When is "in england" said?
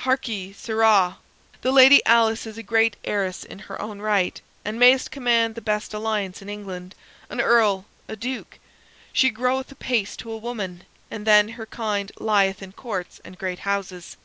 6.42-6.96